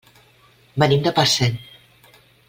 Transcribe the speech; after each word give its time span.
Venim 0.83 1.03
de 1.07 1.13
Parcent. 1.19 1.59